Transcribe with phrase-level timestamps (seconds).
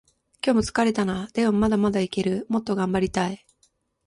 [0.43, 1.27] 今日も疲れたな。
[1.31, 2.47] でもまだまだいける。
[2.49, 3.45] もっと頑張りたい。